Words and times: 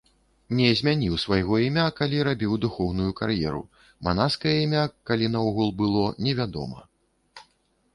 Не 0.59 0.69
змяніў 0.79 1.17
свайго 1.23 1.59
імя, 1.65 1.83
калі 1.99 2.23
рабіў 2.29 2.57
духоўную 2.65 3.11
кар'еру, 3.21 3.63
манаскае 4.11 4.57
імя, 4.65 4.83
калі 5.11 5.33
наогул 5.39 5.69
было, 5.85 6.05
невядома. 6.29 6.79